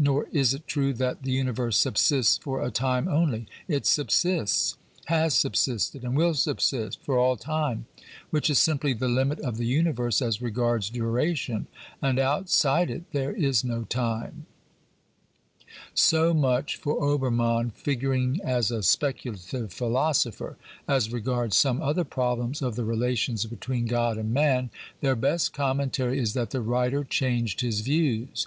Nor 0.00 0.26
is 0.32 0.52
it 0.52 0.66
true 0.66 0.92
that 0.94 1.22
the 1.22 1.30
universe 1.30 1.76
subsists 1.78 2.38
for 2.38 2.60
a 2.60 2.72
time 2.72 3.06
only; 3.06 3.46
it 3.68 3.86
subsists, 3.86 4.76
has 5.04 5.32
sub 5.32 5.52
sisted 5.52 6.02
and 6.02 6.16
will 6.16 6.34
subsist 6.34 7.00
for 7.04 7.20
all 7.20 7.36
time, 7.36 7.86
which 8.30 8.50
is 8.50 8.58
simply 8.58 8.94
the 8.94 9.06
limit 9.06 9.38
of 9.38 9.58
the 9.58 9.64
universe 9.64 10.20
as 10.20 10.42
regards 10.42 10.90
duration, 10.90 11.68
and 12.02 12.18
outside 12.18 12.90
it 12.90 13.04
there 13.12 13.30
is 13.32 13.62
no 13.62 13.84
time. 13.84 14.46
So 15.94 16.34
much 16.34 16.74
for 16.74 17.00
Obermann 17.00 17.70
figuring 17.70 18.40
as 18.42 18.72
a 18.72 18.82
speculative 18.82 19.38
xxxvlll 19.38 19.50
BIOGRAPHICAL 19.52 19.60
AND 19.62 19.72
philosopher. 19.72 20.56
As 20.88 21.12
regards 21.12 21.56
some 21.56 21.80
other 21.80 22.02
problems 22.02 22.60
of 22.60 22.74
the 22.74 22.84
relations 22.84 23.44
between 23.46 23.86
God 23.86 24.18
and 24.18 24.34
man, 24.34 24.70
their 25.00 25.14
best 25.14 25.52
commentary 25.52 26.18
is 26.18 26.32
that 26.32 26.50
the 26.50 26.60
writer 26.60 27.04
changed 27.04 27.60
his 27.60 27.82
views. 27.82 28.44